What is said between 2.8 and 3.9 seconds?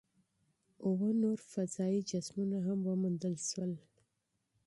وموندل شول.